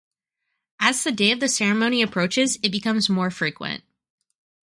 [0.79, 3.83] As the day of the ceremony approaches it becomes more frequent.